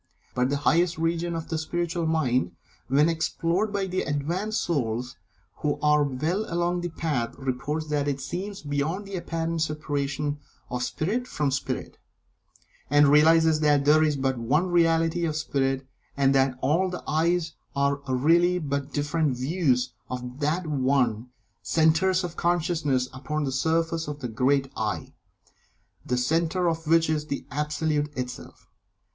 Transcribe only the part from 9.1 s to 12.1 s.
apparent separation of Spirit from Spirit,